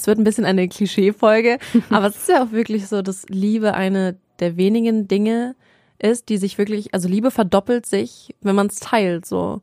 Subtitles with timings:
[0.00, 1.58] es wird ein bisschen eine Klischee-Folge,
[1.90, 5.54] aber es ist ja auch wirklich so, dass Liebe eine der wenigen Dinge
[5.98, 9.60] ist, die sich wirklich, also Liebe verdoppelt sich, wenn man es teilt, so.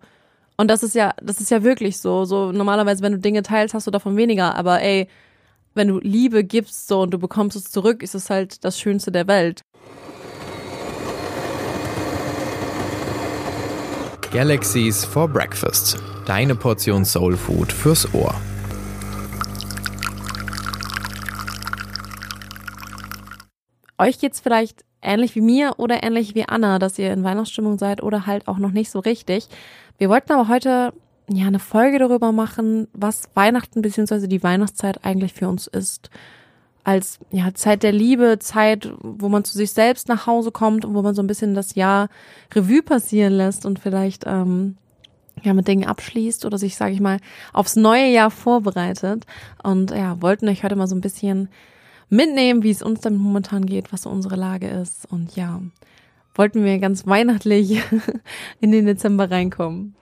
[0.55, 2.25] Und das ist ja, das ist ja wirklich so.
[2.25, 4.55] So normalerweise, wenn du Dinge teilst, hast du davon weniger.
[4.55, 5.07] Aber ey,
[5.75, 9.11] wenn du Liebe gibst so und du bekommst es zurück, ist es halt das Schönste
[9.11, 9.61] der Welt.
[14.31, 15.97] Galaxies for Breakfast.
[16.25, 18.35] Deine Portion Soul Food fürs Ohr.
[23.97, 28.03] Euch geht's vielleicht ähnlich wie mir oder ähnlich wie Anna, dass ihr in Weihnachtsstimmung seid
[28.03, 29.47] oder halt auch noch nicht so richtig.
[29.97, 30.93] Wir wollten aber heute
[31.29, 34.27] ja eine Folge darüber machen, was Weihnachten bzw.
[34.27, 36.09] die Weihnachtszeit eigentlich für uns ist.
[36.83, 40.93] Als ja Zeit der Liebe, Zeit, wo man zu sich selbst nach Hause kommt und
[40.93, 42.07] wo man so ein bisschen das Jahr
[42.53, 44.77] Revue passieren lässt und vielleicht ähm,
[45.43, 47.19] ja mit Dingen abschließt oder sich, sage ich mal,
[47.51, 49.25] aufs neue Jahr vorbereitet.
[49.63, 51.49] Und ja, wollten euch heute mal so ein bisschen
[52.09, 55.11] mitnehmen, wie es uns damit momentan geht, was so unsere Lage ist.
[55.11, 55.61] Und ja,
[56.35, 57.81] wollten wir ganz weihnachtlich
[58.59, 59.95] in den Dezember reinkommen.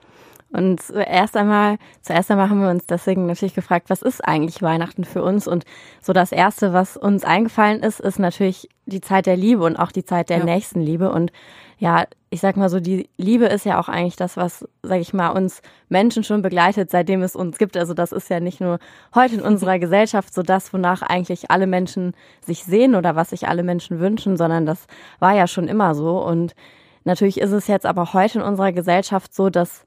[0.50, 5.04] Und zuerst einmal, zuerst einmal haben wir uns deswegen natürlich gefragt, was ist eigentlich Weihnachten
[5.04, 5.48] für uns?
[5.48, 5.64] Und
[6.00, 9.90] so das erste, was uns eingefallen ist, ist natürlich die Zeit der Liebe und auch
[9.90, 10.44] die Zeit der ja.
[10.44, 11.10] Nächstenliebe.
[11.10, 11.32] Und
[11.78, 15.12] ja, ich sag mal so, die Liebe ist ja auch eigentlich das, was, sag ich
[15.12, 17.76] mal, uns Menschen schon begleitet, seitdem es uns gibt.
[17.76, 18.78] Also das ist ja nicht nur
[19.16, 23.48] heute in unserer Gesellschaft so das, wonach eigentlich alle Menschen sich sehen oder was sich
[23.48, 24.86] alle Menschen wünschen, sondern das
[25.18, 26.22] war ja schon immer so.
[26.22, 26.54] Und
[27.02, 29.84] natürlich ist es jetzt aber heute in unserer Gesellschaft so, dass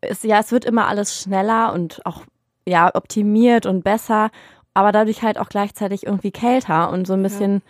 [0.00, 2.22] es, ja, es wird immer alles schneller und auch,
[2.66, 4.30] ja, optimiert und besser,
[4.74, 7.62] aber dadurch halt auch gleichzeitig irgendwie kälter und so ein bisschen,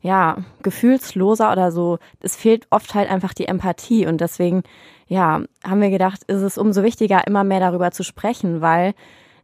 [0.00, 1.98] ja, ja gefühlsloser oder so.
[2.20, 4.62] Es fehlt oft halt einfach die Empathie und deswegen,
[5.08, 8.94] ja, haben wir gedacht, ist es umso wichtiger, immer mehr darüber zu sprechen, weil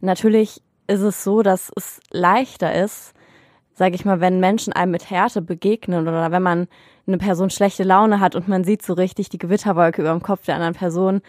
[0.00, 3.14] natürlich ist es so, dass es leichter ist,
[3.74, 6.68] sage ich mal, wenn Menschen einem mit Härte begegnen oder wenn man
[7.06, 10.44] eine Person schlechte Laune hat und man sieht so richtig die Gewitterwolke über dem Kopf
[10.44, 11.22] der anderen Person,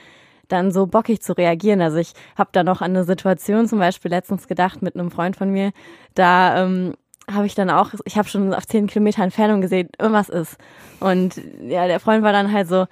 [0.51, 1.81] dann so bockig zu reagieren.
[1.81, 5.35] Also ich habe da noch an eine Situation zum Beispiel letztens gedacht mit einem Freund
[5.35, 5.71] von mir.
[6.15, 6.93] Da ähm,
[7.29, 10.57] habe ich dann auch, ich habe schon auf zehn Kilometer Entfernung gesehen, irgendwas ist.
[10.99, 12.85] Und ja, der Freund war dann halt so,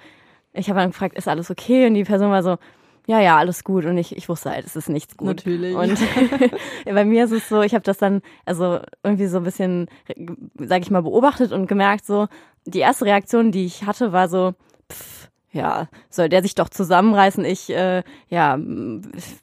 [0.52, 1.86] ich habe dann gefragt, ist alles okay?
[1.86, 2.56] Und die Person war so,
[3.06, 3.86] ja, ja, alles gut.
[3.86, 5.28] Und ich, ich wusste halt, es ist nichts gut.
[5.28, 5.74] Natürlich.
[5.74, 5.98] Und
[6.84, 9.88] bei mir ist es so, ich habe das dann also irgendwie so ein bisschen,
[10.56, 12.28] sag ich mal, beobachtet und gemerkt, so,
[12.66, 14.54] die erste Reaktion, die ich hatte, war so,
[14.92, 15.19] pff,
[15.52, 18.56] ja, soll der sich doch zusammenreißen, ich, äh, ja,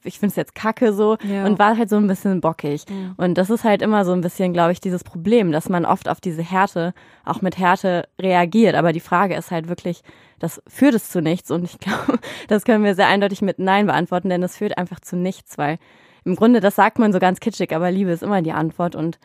[0.04, 1.46] ich find's jetzt kacke so ja.
[1.46, 2.86] und war halt so ein bisschen bockig.
[2.90, 3.14] Ja.
[3.18, 6.08] Und das ist halt immer so ein bisschen, glaube ich, dieses Problem, dass man oft
[6.08, 6.94] auf diese Härte,
[7.26, 8.76] auch mit Härte reagiert.
[8.76, 10.02] Aber die Frage ist halt wirklich,
[10.40, 13.88] das führt es zu nichts und ich glaube, das können wir sehr eindeutig mit Nein
[13.88, 15.78] beantworten, denn es führt einfach zu nichts, weil
[16.24, 19.20] im Grunde, das sagt man so ganz kitschig, aber Liebe ist immer die Antwort und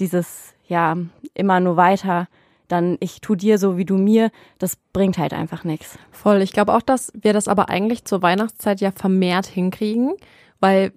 [0.00, 0.96] dieses, ja,
[1.34, 2.26] immer nur weiter
[2.68, 5.98] dann ich tu dir so wie du mir, das bringt halt einfach nichts.
[6.10, 6.42] Voll.
[6.42, 10.14] Ich glaube auch, dass wir das aber eigentlich zur Weihnachtszeit ja vermehrt hinkriegen,
[10.60, 10.92] weil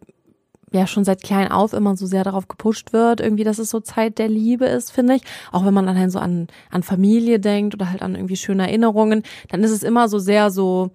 [0.72, 3.80] ja schon seit klein auf immer so sehr darauf gepusht wird, irgendwie, dass es so
[3.80, 5.22] Zeit der Liebe ist, finde ich.
[5.52, 8.68] Auch wenn man dann halt so an, an Familie denkt oder halt an irgendwie schöne
[8.68, 10.92] Erinnerungen, dann ist es immer so sehr so,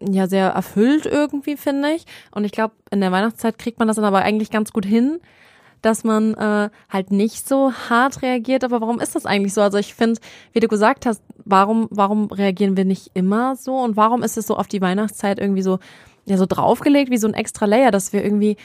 [0.00, 2.06] ja, sehr erfüllt irgendwie, finde ich.
[2.30, 5.20] Und ich glaube, in der Weihnachtszeit kriegt man das dann aber eigentlich ganz gut hin,
[5.84, 8.64] dass man äh, halt nicht so hart reagiert.
[8.64, 9.60] Aber warum ist das eigentlich so?
[9.60, 10.20] Also ich finde,
[10.52, 13.76] wie du gesagt hast, warum, warum reagieren wir nicht immer so?
[13.76, 15.78] Und warum ist es so auf die Weihnachtszeit irgendwie so,
[16.24, 18.56] ja, so draufgelegt wie so ein extra Layer, dass wir irgendwie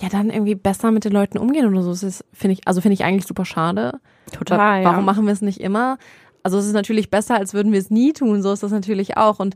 [0.00, 1.90] ja dann irgendwie besser mit den Leuten umgehen oder so.
[1.90, 4.00] Das ist, finde ich, also finde ich eigentlich super schade.
[4.32, 4.84] Total.
[4.84, 5.04] Warum ja.
[5.04, 5.98] machen wir es nicht immer?
[6.42, 8.42] Also es ist natürlich besser, als würden wir es nie tun.
[8.42, 9.38] So ist das natürlich auch.
[9.38, 9.54] Und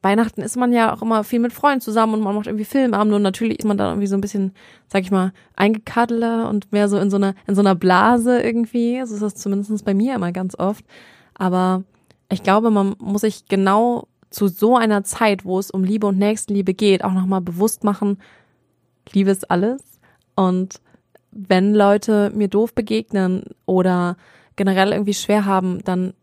[0.00, 3.16] Weihnachten ist man ja auch immer viel mit Freunden zusammen und man macht irgendwie Filmabende
[3.16, 4.52] und natürlich ist man da irgendwie so ein bisschen,
[4.86, 9.02] sag ich mal, eingekaddeler und mehr so in so einer, in so einer Blase irgendwie.
[9.04, 10.84] So ist das zumindest bei mir immer ganz oft.
[11.34, 11.82] Aber
[12.30, 16.18] ich glaube, man muss sich genau zu so einer Zeit, wo es um Liebe und
[16.18, 18.18] Nächstenliebe geht, auch nochmal bewusst machen,
[19.12, 19.82] Liebe ist alles.
[20.36, 20.80] Und
[21.30, 24.16] wenn Leute mir doof begegnen oder
[24.56, 26.14] generell irgendwie schwer haben, dann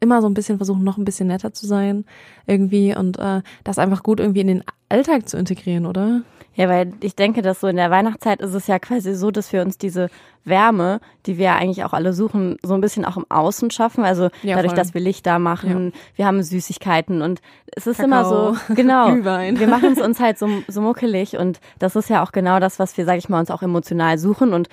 [0.00, 2.04] immer so ein bisschen versuchen, noch ein bisschen netter zu sein
[2.46, 6.22] irgendwie und äh, das einfach gut irgendwie in den Alltag zu integrieren, oder?
[6.54, 9.52] Ja, weil ich denke, dass so in der Weihnachtszeit ist es ja quasi so, dass
[9.54, 10.10] wir uns diese
[10.44, 14.04] Wärme, die wir ja eigentlich auch alle suchen, so ein bisschen auch im Außen schaffen.
[14.04, 14.76] Also ja, dadurch, voll.
[14.76, 16.00] dass wir Lichter machen, ja.
[16.16, 17.40] wir haben Süßigkeiten und
[17.74, 21.60] es ist Kakao, immer so, genau, wir machen es uns halt so, so muckelig und
[21.78, 24.52] das ist ja auch genau das, was wir, sag ich mal, uns auch emotional suchen
[24.52, 24.68] und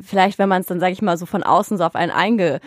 [0.00, 2.60] vielleicht, wenn man es dann, sag ich mal, so von außen so auf einen einge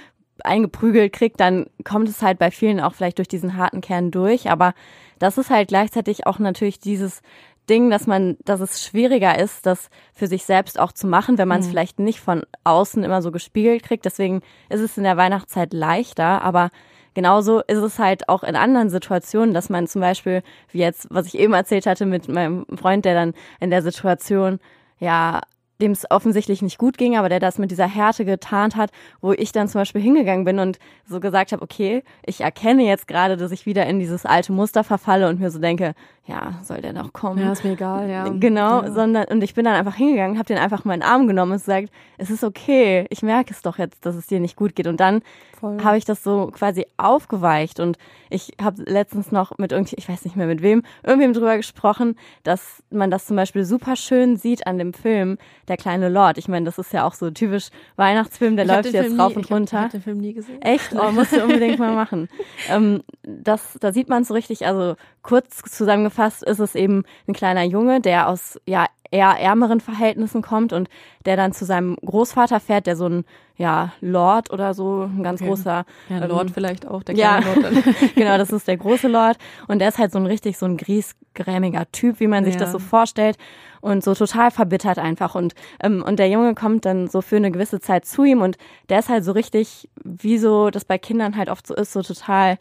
[0.45, 4.49] eingeprügelt kriegt, dann kommt es halt bei vielen auch vielleicht durch diesen harten Kern durch.
[4.49, 4.73] Aber
[5.19, 7.21] das ist halt gleichzeitig auch natürlich dieses
[7.69, 11.47] Ding, dass man, dass es schwieriger ist, das für sich selbst auch zu machen, wenn
[11.47, 11.71] man es mhm.
[11.71, 14.05] vielleicht nicht von außen immer so gespiegelt kriegt.
[14.05, 16.71] Deswegen ist es in der Weihnachtszeit leichter, aber
[17.13, 20.41] genauso ist es halt auch in anderen Situationen, dass man zum Beispiel,
[20.71, 24.59] wie jetzt, was ich eben erzählt hatte mit meinem Freund, der dann in der Situation
[24.99, 25.41] ja
[25.81, 28.91] dem es offensichtlich nicht gut ging, aber der das mit dieser Härte getarnt hat,
[29.21, 33.07] wo ich dann zum Beispiel hingegangen bin und so gesagt habe, okay, ich erkenne jetzt
[33.07, 35.93] gerade, dass ich wieder in dieses alte Muster verfalle und mir so denke,
[36.29, 37.39] ja, soll der noch kommen?
[37.39, 38.29] Ja, ist mir egal, ja.
[38.39, 38.91] Genau, ja.
[38.91, 41.53] sondern und ich bin dann einfach hingegangen, habe den einfach mal in den Arm genommen
[41.53, 44.75] und gesagt, es ist okay, ich merke es doch jetzt, dass es dir nicht gut
[44.75, 45.21] geht und dann
[45.61, 47.97] habe ich das so quasi aufgeweicht und
[48.29, 52.15] ich habe letztens noch mit irgendwie, ich weiß nicht mehr mit wem, irgendwem drüber gesprochen,
[52.43, 55.37] dass man das zum Beispiel super schön sieht an dem Film,
[55.67, 56.37] der kleine Lord.
[56.37, 59.31] Ich meine, das ist ja auch so typisch Weihnachtsfilm, der ich läuft jetzt Film rauf
[59.31, 59.77] nie, und runter.
[59.77, 60.61] Ich habe den Film nie gesehen.
[60.61, 60.93] Echt?
[60.93, 62.29] Oh, musst du unbedingt mal machen.
[62.69, 67.33] Ähm, das, da sieht man es so richtig, also kurz zusammengefasst ist es eben ein
[67.33, 70.89] kleiner Junge, der aus ja eher ärmeren Verhältnissen kommt und
[71.25, 73.25] der dann zu seinem Großvater fährt, der so ein
[73.55, 75.49] ja Lord oder so ein ganz okay.
[75.49, 77.73] großer ja, Lord ähm, vielleicht auch der ja, Lord.
[78.15, 79.37] genau, das ist der große Lord
[79.67, 82.59] und der ist halt so ein richtig so ein griesgrämiger Typ, wie man sich ja.
[82.61, 83.37] das so vorstellt
[83.81, 87.51] und so total verbittert einfach und ähm, und der Junge kommt dann so für eine
[87.51, 88.57] gewisse Zeit zu ihm und
[88.89, 92.01] der ist halt so richtig, wie so das bei Kindern halt oft so ist, so
[92.01, 92.57] total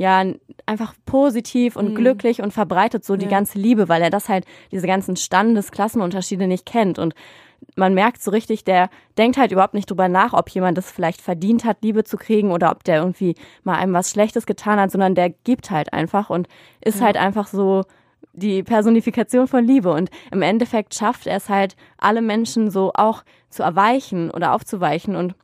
[0.00, 0.24] ja
[0.64, 1.94] einfach positiv und mhm.
[1.94, 6.64] glücklich und verbreitet so die ganze Liebe, weil er das halt diese ganzen Standesklassenunterschiede nicht
[6.64, 7.14] kennt und
[7.76, 8.88] man merkt so richtig, der
[9.18, 12.50] denkt halt überhaupt nicht drüber nach, ob jemand das vielleicht verdient hat, Liebe zu kriegen
[12.50, 16.30] oder ob der irgendwie mal einem was Schlechtes getan hat, sondern der gibt halt einfach
[16.30, 16.48] und
[16.82, 17.06] ist ja.
[17.06, 17.84] halt einfach so
[18.32, 19.92] die Personifikation von Liebe.
[19.92, 25.14] Und im Endeffekt schafft er es halt, alle Menschen so auch zu erweichen oder aufzuweichen
[25.14, 25.34] und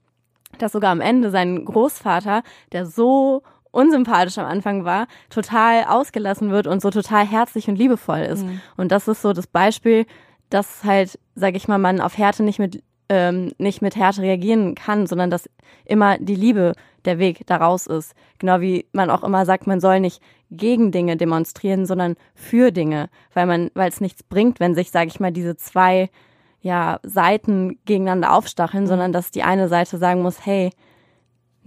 [0.56, 2.42] dass sogar am Ende sein Großvater,
[2.72, 3.42] der so
[3.76, 8.44] unsympathisch am Anfang war, total ausgelassen wird und so total herzlich und liebevoll ist.
[8.44, 8.60] Mhm.
[8.76, 10.06] Und das ist so das Beispiel,
[10.50, 14.74] dass halt, sag ich mal, man auf Härte nicht mit ähm, nicht mit Härte reagieren
[14.74, 15.48] kann, sondern dass
[15.84, 16.72] immer die Liebe
[17.04, 18.14] der Weg daraus ist.
[18.38, 20.20] Genau wie man auch immer sagt, man soll nicht
[20.50, 25.08] gegen Dinge demonstrieren, sondern für Dinge, weil man, weil es nichts bringt, wenn sich, sage
[25.08, 26.10] ich mal, diese zwei
[26.60, 28.88] ja Seiten gegeneinander aufstacheln, mhm.
[28.88, 30.70] sondern dass die eine Seite sagen muss, hey,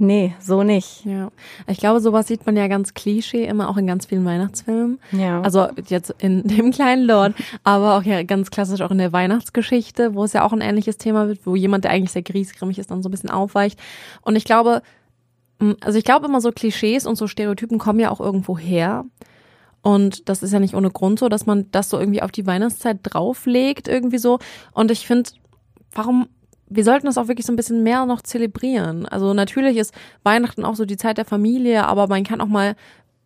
[0.01, 1.03] Nee, so nicht.
[1.03, 1.29] Ja.
[1.67, 4.97] Ich glaube, sowas sieht man ja ganz Klischee immer auch in ganz vielen Weihnachtsfilmen.
[5.11, 5.41] Ja.
[5.41, 7.33] Also jetzt in dem kleinen Lord,
[7.65, 10.97] aber auch ja ganz klassisch auch in der Weihnachtsgeschichte, wo es ja auch ein ähnliches
[10.97, 13.77] Thema wird, wo jemand, der eigentlich sehr griesgrimmig ist, dann so ein bisschen aufweicht.
[14.21, 14.81] Und ich glaube,
[15.81, 19.03] also ich glaube immer so Klischees und so Stereotypen kommen ja auch irgendwo her.
[19.81, 22.47] Und das ist ja nicht ohne Grund so, dass man das so irgendwie auf die
[22.47, 24.39] Weihnachtszeit drauflegt, irgendwie so.
[24.71, 25.29] Und ich finde,
[25.91, 26.29] warum
[26.69, 29.05] wir sollten das auch wirklich so ein bisschen mehr noch zelebrieren.
[29.05, 29.93] Also natürlich ist
[30.23, 32.75] Weihnachten auch so die Zeit der Familie, aber man kann auch mal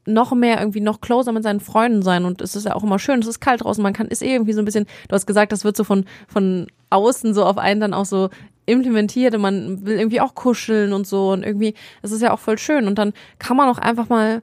[0.06, 3.00] noch mehr irgendwie noch closer mit seinen Freunden sein und es ist ja auch immer
[3.00, 5.26] schön, es ist kalt draußen, man kann ist eh irgendwie so ein bisschen, du hast
[5.26, 8.30] gesagt, das wird so von von außen so auf einen dann auch so
[8.66, 12.40] implementiert und man will irgendwie auch kuscheln und so und irgendwie, es ist ja auch
[12.40, 14.42] voll schön und dann kann man auch einfach mal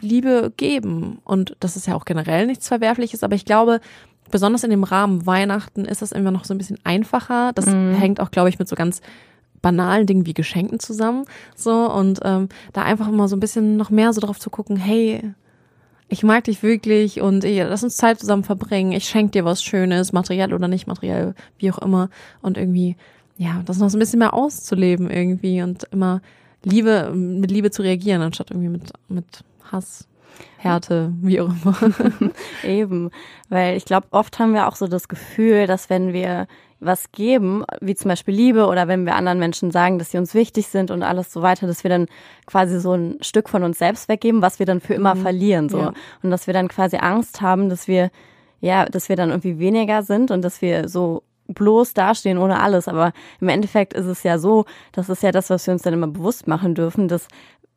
[0.00, 3.80] Liebe geben und das ist ja auch generell nichts Verwerfliches, aber ich glaube,
[4.32, 7.52] besonders in dem Rahmen Weihnachten ist das immer noch so ein bisschen einfacher.
[7.54, 7.94] Das mhm.
[7.94, 9.00] hängt auch, glaube ich, mit so ganz
[9.60, 11.24] banalen Dingen wie Geschenken zusammen.
[11.54, 14.76] So und ähm, da einfach immer so ein bisschen noch mehr so drauf zu gucken,
[14.76, 15.22] hey,
[16.08, 18.92] ich mag dich wirklich und ey, lass uns Zeit zusammen verbringen.
[18.92, 22.10] Ich schenke dir was Schönes, materiell oder nicht materiell, wie auch immer.
[22.42, 22.96] Und irgendwie,
[23.38, 26.20] ja, das noch so ein bisschen mehr auszuleben irgendwie und immer
[26.64, 30.06] Liebe, mit Liebe zu reagieren, anstatt irgendwie mit, mit Hass.
[30.56, 31.76] Härte, wie auch immer.
[32.64, 33.10] Eben,
[33.48, 36.46] weil ich glaube, oft haben wir auch so das Gefühl, dass wenn wir
[36.84, 40.34] was geben, wie zum Beispiel Liebe oder wenn wir anderen Menschen sagen, dass sie uns
[40.34, 42.06] wichtig sind und alles so weiter, dass wir dann
[42.46, 45.22] quasi so ein Stück von uns selbst weggeben, was wir dann für immer mhm.
[45.22, 45.78] verlieren, so.
[45.78, 45.92] Ja.
[46.22, 48.10] Und dass wir dann quasi Angst haben, dass wir,
[48.60, 52.88] ja, dass wir dann irgendwie weniger sind und dass wir so bloß dastehen ohne alles.
[52.88, 55.94] Aber im Endeffekt ist es ja so, das ist ja das, was wir uns dann
[55.94, 57.28] immer bewusst machen dürfen, dass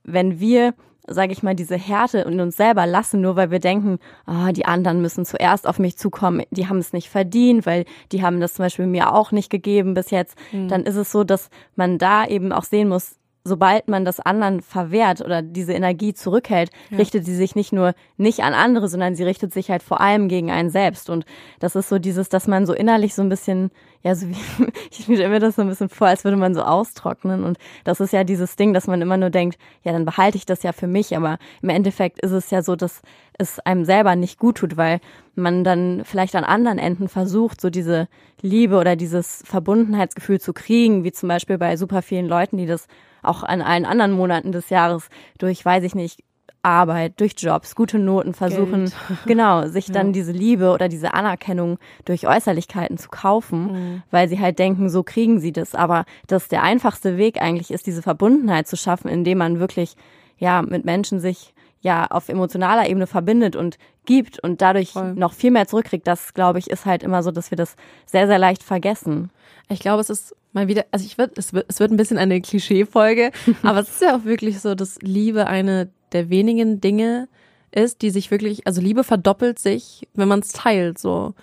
[0.04, 0.74] wenn wir
[1.08, 4.66] sage ich mal, diese Härte in uns selber lassen, nur weil wir denken, ah, die
[4.66, 8.54] anderen müssen zuerst auf mich zukommen, die haben es nicht verdient, weil die haben das
[8.54, 10.68] zum Beispiel mir auch nicht gegeben bis jetzt, mhm.
[10.68, 14.62] dann ist es so, dass man da eben auch sehen muss, sobald man das anderen
[14.62, 16.98] verwehrt oder diese Energie zurückhält, ja.
[16.98, 20.28] richtet sie sich nicht nur nicht an andere, sondern sie richtet sich halt vor allem
[20.28, 21.12] gegen einen selbst.
[21.12, 21.26] Und
[21.60, 23.70] das ist so dieses, dass man so innerlich so ein bisschen,
[24.02, 24.36] ja, so wie,
[24.92, 27.44] ich mir das so ein bisschen vor, als würde man so austrocknen.
[27.44, 30.48] Und das ist ja dieses Ding, dass man immer nur denkt, ja, dann behalte ich
[30.48, 31.16] das ja für mich.
[31.16, 33.04] Aber im Endeffekt ist es ja so, dass
[33.38, 35.00] es einem selber nicht gut tut, weil
[35.36, 38.08] man dann vielleicht an anderen Enden versucht, so diese
[38.42, 42.88] Liebe oder dieses Verbundenheitsgefühl zu kriegen, wie zum Beispiel bei super vielen Leuten, die das
[43.22, 46.24] auch an allen anderen Monaten des Jahres durch, weiß ich nicht,
[46.66, 48.96] Arbeit, durch Jobs, gute Noten versuchen, Geld.
[49.28, 50.14] genau, sich dann ja.
[50.14, 54.04] diese Liebe oder diese Anerkennung durch Äußerlichkeiten zu kaufen, mhm.
[54.10, 55.76] weil sie halt denken, so kriegen sie das.
[55.76, 59.96] Aber dass der einfachste Weg eigentlich ist, diese Verbundenheit zu schaffen, indem man wirklich
[60.38, 61.54] ja mit Menschen sich
[61.86, 65.14] ja auf emotionaler Ebene verbindet und gibt und dadurch Voll.
[65.14, 67.76] noch viel mehr zurückkriegt, das glaube ich ist halt immer so, dass wir das
[68.06, 69.30] sehr sehr leicht vergessen.
[69.70, 72.18] Ich glaube, es ist mal wieder, also ich wird, es wird, es wird ein bisschen
[72.18, 73.32] eine Klischee-Folge,
[73.64, 77.28] aber es ist ja auch wirklich so, dass Liebe eine der wenigen Dinge
[77.72, 81.36] ist, die sich wirklich, also Liebe verdoppelt sich, wenn man es teilt, so.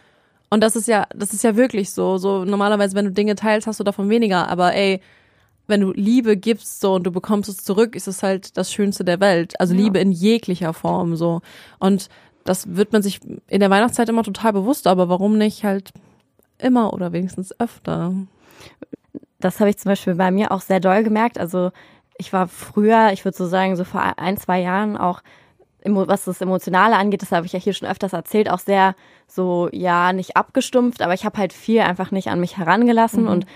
[0.50, 2.18] Und das ist ja, das ist ja wirklich so.
[2.18, 4.48] So normalerweise, wenn du Dinge teilst, hast du davon weniger.
[4.48, 5.00] Aber ey,
[5.66, 9.04] wenn du Liebe gibst so und du bekommst es zurück, ist es halt das Schönste
[9.04, 9.58] der Welt.
[9.60, 9.80] Also ja.
[9.80, 11.40] Liebe in jeglicher Form so.
[11.78, 12.08] Und
[12.44, 15.92] das wird man sich in der Weihnachtszeit immer total bewusst, aber warum nicht halt
[16.58, 18.12] immer oder wenigstens öfter?
[19.40, 21.38] Das habe ich zum Beispiel bei mir auch sehr doll gemerkt.
[21.38, 21.70] Also
[22.18, 25.22] ich war früher, ich würde so sagen, so vor ein, zwei Jahren auch
[25.84, 28.94] was das Emotionale angeht, das habe ich ja hier schon öfters erzählt, auch sehr
[29.26, 33.28] so, ja, nicht abgestumpft, aber ich habe halt viel einfach nicht an mich herangelassen mhm.
[33.28, 33.46] und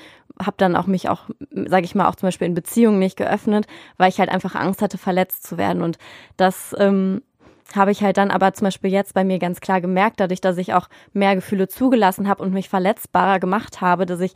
[0.40, 3.66] habe dann auch mich auch, sage ich mal, auch zum Beispiel in Beziehungen nicht geöffnet,
[3.96, 5.82] weil ich halt einfach Angst hatte, verletzt zu werden.
[5.82, 5.98] Und
[6.36, 7.22] das ähm,
[7.74, 10.58] habe ich halt dann aber zum Beispiel jetzt bei mir ganz klar gemerkt, dadurch, dass
[10.58, 14.34] ich auch mehr Gefühle zugelassen habe und mich verletzbarer gemacht habe, dass ich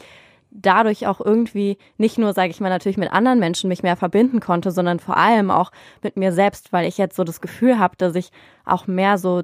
[0.50, 4.40] dadurch auch irgendwie nicht nur, sage ich mal, natürlich mit anderen Menschen mich mehr verbinden
[4.40, 5.71] konnte, sondern vor allem auch
[6.02, 8.30] mit mir selbst, weil ich jetzt so das Gefühl habe, dass ich
[8.64, 9.42] auch mehr so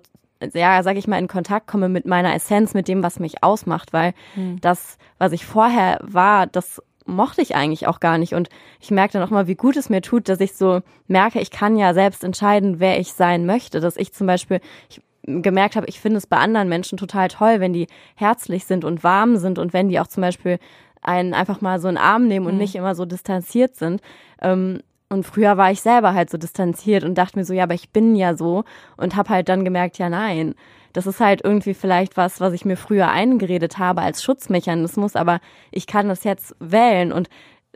[0.53, 3.95] ja, sag ich mal, in Kontakt komme mit meiner Essenz, mit dem, was mich ausmacht,
[3.95, 4.61] weil mhm.
[4.61, 8.35] das, was ich vorher war, das mochte ich eigentlich auch gar nicht.
[8.35, 8.49] Und
[8.81, 11.51] ich merke dann auch mal, wie gut es mir tut, dass ich so merke, ich
[11.51, 13.81] kann ja selbst entscheiden, wer ich sein möchte.
[13.81, 17.61] Dass ich zum Beispiel, ich gemerkt habe, ich finde es bei anderen Menschen total toll,
[17.61, 20.59] wenn die herzlich sind und warm sind und wenn die auch zum Beispiel
[21.07, 22.61] einen einfach mal so einen Arm nehmen und mhm.
[22.61, 24.01] nicht immer so distanziert sind.
[24.41, 27.75] Ähm, und früher war ich selber halt so distanziert und dachte mir so, ja, aber
[27.75, 28.65] ich bin ja so
[28.97, 30.55] und habe halt dann gemerkt, ja, nein.
[30.93, 35.41] Das ist halt irgendwie vielleicht was, was ich mir früher eingeredet habe als Schutzmechanismus, aber
[35.71, 37.29] ich kann das jetzt wählen und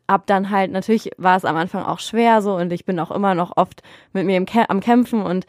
[0.06, 3.12] ab dann halt, natürlich war es am Anfang auch schwer so und ich bin auch
[3.12, 3.82] immer noch oft
[4.12, 5.46] mit mir im am Kämpfen und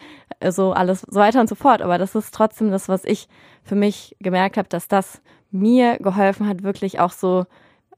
[0.49, 1.81] so alles so weiter und so fort.
[1.81, 3.27] Aber das ist trotzdem das, was ich
[3.63, 7.45] für mich gemerkt habe, dass das mir geholfen hat, wirklich auch so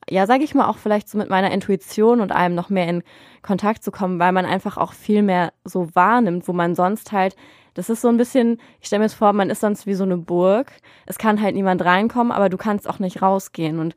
[0.09, 3.03] ja, sage ich mal, auch vielleicht so mit meiner Intuition und allem noch mehr in
[3.41, 7.35] Kontakt zu kommen, weil man einfach auch viel mehr so wahrnimmt, wo man sonst halt,
[7.73, 10.03] das ist so ein bisschen, ich stelle mir jetzt vor, man ist sonst wie so
[10.03, 10.71] eine Burg.
[11.05, 13.79] Es kann halt niemand reinkommen, aber du kannst auch nicht rausgehen.
[13.79, 13.95] Und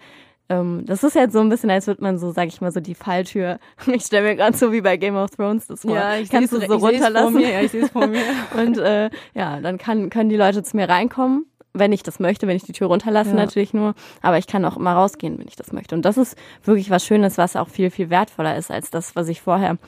[0.49, 2.81] ähm, das ist jetzt so ein bisschen, als würde man so, sag ich mal, so
[2.81, 3.59] die Falltür.
[3.87, 5.95] Ich stelle mir gerade so wie bei Game of Thrones das vor.
[5.95, 7.35] Ja, ich kannst du so runterlassen.
[7.35, 7.51] Mir.
[7.51, 8.23] Ja, ich sehe es vor mir.
[8.57, 11.47] und äh, ja, dann kann, können die Leute zu mir reinkommen
[11.79, 13.37] wenn ich das möchte, wenn ich die Tür runterlasse ja.
[13.37, 13.95] natürlich nur.
[14.23, 15.95] Aber ich kann auch immer rausgehen, wenn ich das möchte.
[15.95, 19.29] Und das ist wirklich was Schönes, was auch viel, viel wertvoller ist als das, was
[19.29, 19.79] ich vorher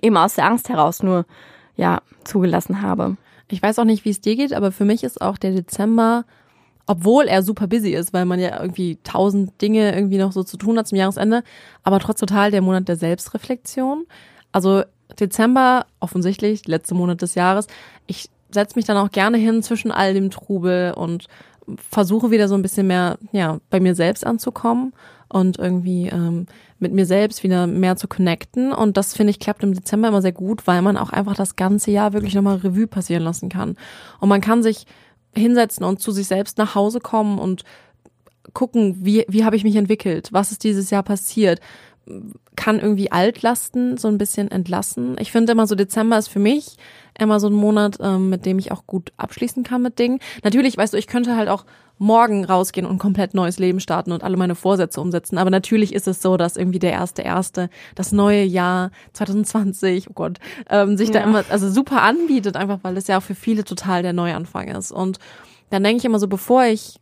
[0.00, 1.26] eben aus der Angst heraus nur,
[1.76, 3.16] ja, zugelassen habe.
[3.48, 6.24] Ich weiß auch nicht, wie es dir geht, aber für mich ist auch der Dezember,
[6.86, 10.56] obwohl er super busy ist, weil man ja irgendwie tausend Dinge irgendwie noch so zu
[10.56, 11.42] tun hat zum Jahresende,
[11.82, 14.06] aber trotz total der Monat der Selbstreflexion.
[14.52, 14.82] Also
[15.18, 17.66] Dezember, offensichtlich, letzte Monat des Jahres.
[18.06, 21.26] Ich setze mich dann auch gerne hin zwischen all dem Trubel und
[21.76, 24.92] versuche wieder so ein bisschen mehr, ja, bei mir selbst anzukommen
[25.28, 26.46] und irgendwie ähm,
[26.78, 28.72] mit mir selbst wieder mehr zu connecten.
[28.72, 31.56] Und das finde ich klappt im Dezember immer sehr gut, weil man auch einfach das
[31.56, 33.76] ganze Jahr wirklich nochmal Revue passieren lassen kann.
[34.18, 34.86] Und man kann sich
[35.34, 37.62] hinsetzen und zu sich selbst nach Hause kommen und
[38.52, 40.32] gucken, wie, wie habe ich mich entwickelt?
[40.32, 41.60] Was ist dieses Jahr passiert?
[42.56, 45.16] Kann irgendwie Altlasten so ein bisschen entlassen.
[45.20, 46.76] Ich finde immer so Dezember ist für mich
[47.20, 50.18] immer so ein Monat, ähm, mit dem ich auch gut abschließen kann mit Dingen.
[50.42, 51.64] Natürlich, weißt du, ich könnte halt auch
[51.98, 55.36] morgen rausgehen und ein komplett neues Leben starten und alle meine Vorsätze umsetzen.
[55.36, 60.14] Aber natürlich ist es so, dass irgendwie der erste erste, das neue Jahr 2020, oh
[60.14, 60.38] Gott,
[60.70, 61.20] ähm, sich ja.
[61.20, 64.68] da immer also super anbietet, einfach weil es ja auch für viele total der Neuanfang
[64.68, 64.92] ist.
[64.92, 65.18] Und
[65.68, 66.98] dann denke ich immer so, bevor ich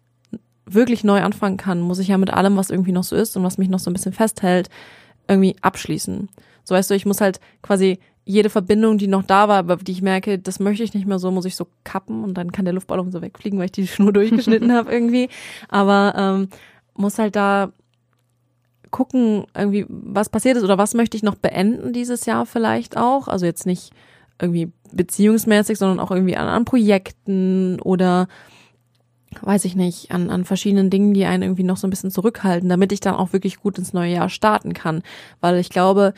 [0.66, 3.44] wirklich neu anfangen kann, muss ich ja mit allem, was irgendwie noch so ist und
[3.44, 4.68] was mich noch so ein bisschen festhält,
[5.28, 6.28] irgendwie abschließen.
[6.64, 9.92] So weißt du, ich muss halt quasi jede Verbindung, die noch da war, aber die
[9.92, 12.66] ich merke, das möchte ich nicht mehr so, muss ich so kappen und dann kann
[12.66, 15.30] der Luftballon so wegfliegen, weil ich die Schnur durchgeschnitten habe irgendwie.
[15.68, 16.48] Aber ähm,
[16.94, 17.72] muss halt da
[18.90, 23.28] gucken, irgendwie, was passiert ist oder was möchte ich noch beenden dieses Jahr vielleicht auch.
[23.28, 23.92] Also jetzt nicht
[24.38, 28.28] irgendwie beziehungsmäßig, sondern auch irgendwie an, an Projekten oder
[29.40, 32.68] weiß ich nicht, an, an verschiedenen Dingen, die einen irgendwie noch so ein bisschen zurückhalten,
[32.68, 35.02] damit ich dann auch wirklich gut ins neue Jahr starten kann.
[35.40, 36.12] Weil ich glaube,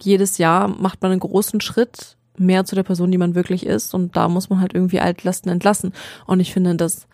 [0.00, 3.94] jedes Jahr macht man einen großen Schritt mehr zu der Person, die man wirklich ist.
[3.94, 5.92] Und da muss man halt irgendwie Altlasten entlassen.
[6.26, 7.06] Und ich finde, das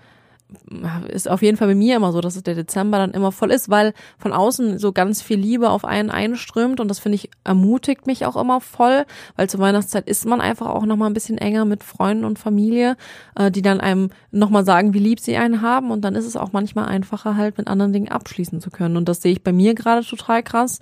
[1.08, 3.68] ist auf jeden Fall bei mir immer so, dass der Dezember dann immer voll ist,
[3.68, 6.80] weil von außen so ganz viel Liebe auf einen einströmt.
[6.80, 9.04] Und das finde ich ermutigt mich auch immer voll,
[9.36, 12.38] weil zur Weihnachtszeit ist man einfach auch noch mal ein bisschen enger mit Freunden und
[12.38, 12.96] Familie,
[13.36, 15.90] äh, die dann einem noch mal sagen, wie lieb sie einen haben.
[15.90, 18.96] Und dann ist es auch manchmal einfacher halt mit anderen Dingen abschließen zu können.
[18.96, 20.78] Und das sehe ich bei mir gerade total krass,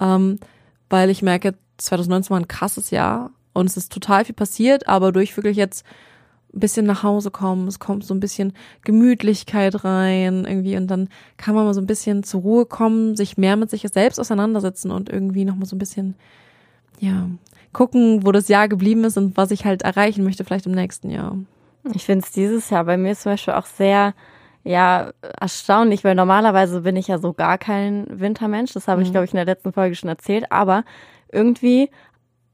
[0.00, 0.40] ähm,
[0.94, 5.10] weil ich merke, 2019 war ein krasses Jahr und es ist total viel passiert, aber
[5.10, 5.84] durch wirklich jetzt
[6.54, 8.52] ein bisschen nach Hause kommen, es kommt so ein bisschen
[8.84, 13.36] Gemütlichkeit rein irgendwie und dann kann man mal so ein bisschen zur Ruhe kommen, sich
[13.36, 16.14] mehr mit sich selbst auseinandersetzen und irgendwie noch mal so ein bisschen
[17.00, 17.28] ja,
[17.72, 21.10] gucken, wo das Jahr geblieben ist und was ich halt erreichen möchte vielleicht im nächsten
[21.10, 21.36] Jahr.
[21.92, 24.14] Ich finde es dieses Jahr bei mir zum Beispiel auch sehr
[24.64, 28.72] ja, erstaunlich, weil normalerweise bin ich ja so gar kein Wintermensch.
[28.72, 29.12] Das habe ich, mhm.
[29.12, 30.50] glaube ich, in der letzten Folge schon erzählt.
[30.50, 30.84] Aber
[31.30, 31.90] irgendwie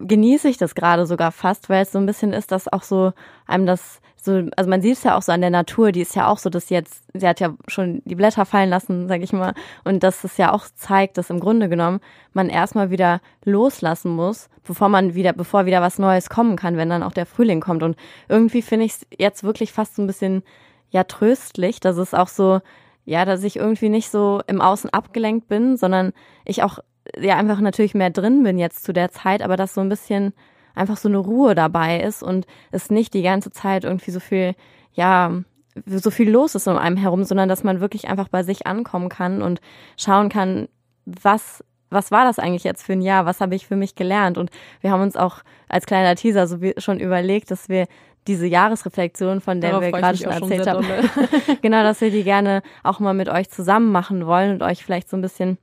[0.00, 3.12] genieße ich das gerade sogar fast, weil es so ein bisschen ist, dass auch so
[3.46, 6.14] einem das so, also man sieht es ja auch so an der Natur, die ist
[6.14, 9.32] ja auch so, dass jetzt, sie hat ja schon die Blätter fallen lassen, sag ich
[9.32, 12.00] mal, und dass es ja auch zeigt, dass im Grunde genommen
[12.32, 16.90] man erstmal wieder loslassen muss, bevor man wieder, bevor wieder was Neues kommen kann, wenn
[16.90, 17.82] dann auch der Frühling kommt.
[17.82, 17.96] Und
[18.28, 20.42] irgendwie finde ich es jetzt wirklich fast so ein bisschen
[20.90, 22.60] ja tröstlich, dass es auch so,
[23.04, 26.12] ja, dass ich irgendwie nicht so im Außen abgelenkt bin, sondern
[26.44, 26.78] ich auch
[27.18, 30.32] ja einfach natürlich mehr drin bin jetzt zu der Zeit, aber dass so ein bisschen
[30.74, 34.54] einfach so eine Ruhe dabei ist und es nicht die ganze Zeit irgendwie so viel,
[34.92, 35.42] ja,
[35.86, 39.08] so viel los ist um einem herum, sondern dass man wirklich einfach bei sich ankommen
[39.08, 39.60] kann und
[39.96, 40.68] schauen kann,
[41.04, 43.26] was was war das eigentlich jetzt für ein Jahr?
[43.26, 44.38] Was habe ich für mich gelernt?
[44.38, 47.86] Und wir haben uns auch als kleiner Teaser so schon überlegt, dass wir
[48.26, 50.86] diese Jahresreflexion, von der Darauf wir gerade schon erzählt haben,
[51.62, 55.08] genau, dass wir die gerne auch mal mit euch zusammen machen wollen und euch vielleicht
[55.08, 55.58] so ein bisschen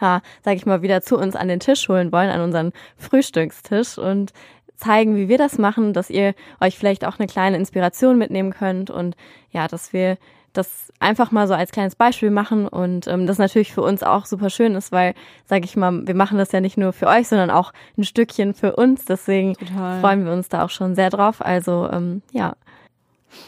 [0.00, 3.96] ja, sag ich mal, wieder zu uns an den Tisch holen wollen, an unseren Frühstückstisch
[3.96, 4.32] und
[4.76, 8.90] zeigen, wie wir das machen, dass ihr euch vielleicht auch eine kleine Inspiration mitnehmen könnt
[8.90, 9.16] und
[9.50, 10.18] ja, dass wir
[10.56, 14.26] das einfach mal so als kleines Beispiel machen und ähm, das natürlich für uns auch
[14.26, 15.14] super schön ist, weil,
[15.46, 18.54] sage ich mal, wir machen das ja nicht nur für euch, sondern auch ein Stückchen
[18.54, 19.04] für uns.
[19.04, 20.00] Deswegen Total.
[20.00, 21.44] freuen wir uns da auch schon sehr drauf.
[21.44, 22.54] Also ähm, ja,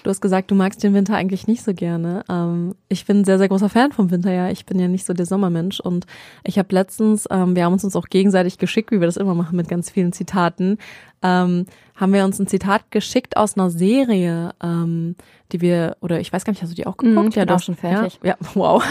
[0.02, 2.24] Du hast gesagt, du magst den Winter eigentlich nicht so gerne.
[2.28, 4.50] Ähm, ich bin ein sehr, sehr großer Fan vom Winter, ja.
[4.50, 5.80] Ich bin ja nicht so der Sommermensch.
[5.80, 6.06] Und
[6.44, 9.34] ich habe letztens, ähm, wir haben uns uns auch gegenseitig geschickt, wie wir das immer
[9.34, 10.78] machen mit ganz vielen Zitaten,
[11.22, 15.16] ähm, haben wir uns ein Zitat geschickt aus einer Serie, ähm,
[15.50, 17.30] die wir, oder ich weiß gar nicht, hast du die auch geguckt?
[17.30, 18.20] Mhm, ja, doch schon fertig.
[18.22, 18.82] Ja, ja wow.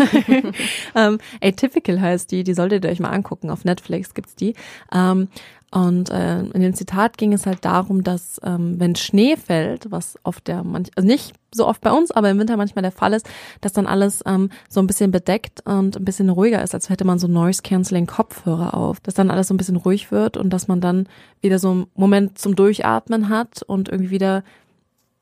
[0.96, 3.50] ähm, Atypical heißt die, die solltet ihr euch mal angucken.
[3.50, 4.56] Auf Netflix gibt's die.
[4.92, 5.30] Ähm,
[5.72, 10.16] und äh, in dem Zitat ging es halt darum, dass ähm, wenn Schnee fällt, was
[10.24, 13.12] oft der manch, also nicht so oft bei uns, aber im Winter manchmal der Fall
[13.12, 13.28] ist,
[13.60, 17.04] dass dann alles ähm, so ein bisschen bedeckt und ein bisschen ruhiger ist, als hätte
[17.04, 20.52] man so Noise Cancelling Kopfhörer auf, dass dann alles so ein bisschen ruhig wird und
[20.52, 21.10] dass man dann
[21.42, 24.44] wieder so einen Moment zum Durchatmen hat und irgendwie wieder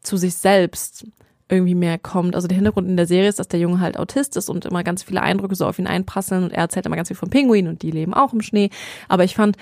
[0.03, 1.08] zu sich selbst
[1.47, 2.36] irgendwie mehr kommt.
[2.36, 4.84] Also der Hintergrund in der Serie ist, dass der Junge halt Autist ist und immer
[4.84, 7.71] ganz viele Eindrücke so auf ihn einprasseln und er erzählt immer ganz viel von Pinguinen
[7.71, 8.69] und die leben auch im Schnee.
[9.10, 9.58] Aber ich fand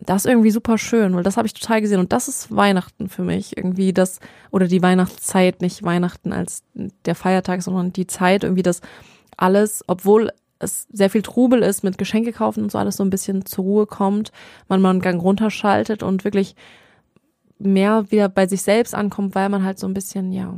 [0.00, 2.00] das ist irgendwie super schön, weil das habe ich total gesehen.
[2.00, 4.20] Und das ist Weihnachten für mich irgendwie das
[4.50, 6.62] oder die Weihnachtszeit, nicht Weihnachten als
[7.04, 8.80] der Feiertag, sondern die Zeit irgendwie das
[9.36, 13.10] alles, obwohl es sehr viel Trubel ist mit Geschenke kaufen und so alles so ein
[13.10, 14.32] bisschen zur Ruhe kommt,
[14.68, 16.56] man mal einen Gang runterschaltet und wirklich
[17.58, 20.54] mehr wieder bei sich selbst ankommt, weil man halt so ein bisschen, ja,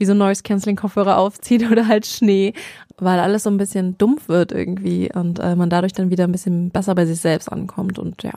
[0.00, 2.54] wie so Noise Canceling Kopfhörer aufzieht oder halt Schnee,
[2.98, 6.32] weil alles so ein bisschen dumpf wird irgendwie und äh, man dadurch dann wieder ein
[6.32, 8.32] bisschen besser bei sich selbst ankommt und ja,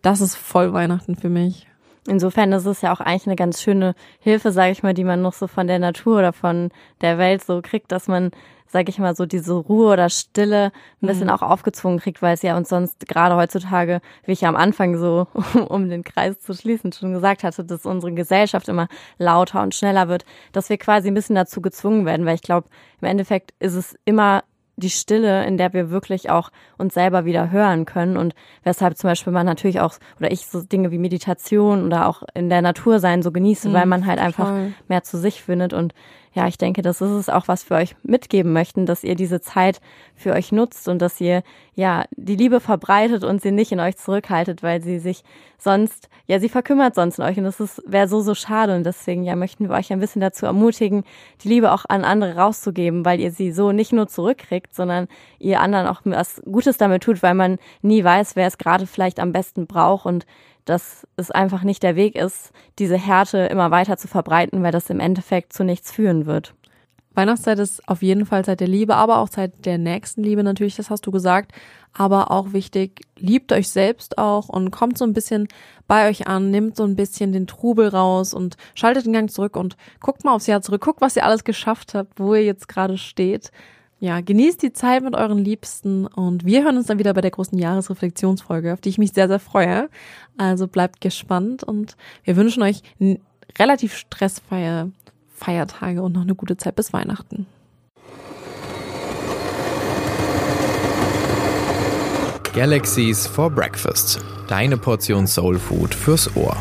[0.00, 1.68] das ist voll Weihnachten für mich.
[2.08, 5.22] Insofern ist es ja auch eigentlich eine ganz schöne Hilfe, sage ich mal, die man
[5.22, 6.70] noch so von der Natur oder von
[7.00, 8.32] der Welt so kriegt, dass man
[8.72, 11.32] sage ich mal, so diese Ruhe oder Stille ein bisschen mhm.
[11.34, 14.96] auch aufgezwungen kriegt, weil es ja uns sonst gerade heutzutage, wie ich ja am Anfang
[14.96, 15.26] so,
[15.68, 20.08] um den Kreis zu schließen, schon gesagt hatte, dass unsere Gesellschaft immer lauter und schneller
[20.08, 22.68] wird, dass wir quasi ein bisschen dazu gezwungen werden, weil ich glaube,
[23.00, 24.42] im Endeffekt ist es immer
[24.76, 29.08] die Stille, in der wir wirklich auch uns selber wieder hören können und weshalb zum
[29.08, 32.98] Beispiel man natürlich auch oder ich so Dinge wie Meditation oder auch in der Natur
[32.98, 34.72] sein so genieße, mhm, weil man halt einfach voll.
[34.88, 35.92] mehr zu sich findet und
[36.34, 39.42] ja, ich denke, das ist es auch, was wir euch mitgeben möchten, dass ihr diese
[39.42, 39.80] Zeit
[40.16, 41.42] für euch nutzt und dass ihr
[41.74, 45.24] ja die Liebe verbreitet und sie nicht in euch zurückhaltet, weil sie sich
[45.58, 47.36] sonst, ja, sie verkümmert sonst in euch.
[47.36, 48.74] Und das wäre so so schade.
[48.74, 51.04] Und deswegen ja möchten wir euch ein bisschen dazu ermutigen,
[51.42, 55.60] die Liebe auch an andere rauszugeben, weil ihr sie so nicht nur zurückkriegt, sondern ihr
[55.60, 59.32] anderen auch was Gutes damit tut, weil man nie weiß, wer es gerade vielleicht am
[59.32, 60.06] besten braucht.
[60.06, 60.24] Und
[60.64, 64.90] dass es einfach nicht der Weg ist, diese Härte immer weiter zu verbreiten, weil das
[64.90, 66.54] im Endeffekt zu nichts führen wird.
[67.14, 70.76] Weihnachtszeit ist auf jeden Fall Zeit der Liebe, aber auch Zeit der nächsten Liebe natürlich,
[70.76, 71.52] das hast du gesagt.
[71.92, 75.48] Aber auch wichtig, liebt euch selbst auch und kommt so ein bisschen
[75.86, 79.56] bei euch an, nimmt so ein bisschen den Trubel raus und schaltet den Gang zurück
[79.56, 82.66] und guckt mal aufs Jahr zurück, guckt, was ihr alles geschafft habt, wo ihr jetzt
[82.66, 83.50] gerade steht.
[84.02, 87.30] Ja, genießt die Zeit mit euren Liebsten und wir hören uns dann wieder bei der
[87.30, 89.88] großen Jahresreflexionsfolge, auf die ich mich sehr, sehr freue.
[90.36, 92.82] Also bleibt gespannt und wir wünschen euch
[93.60, 94.90] relativ stressfreie
[95.36, 97.46] Feiertage und noch eine gute Zeit bis Weihnachten.
[102.52, 104.18] Galaxies for Breakfast.
[104.48, 106.56] Deine Portion Soul Food fürs Ohr.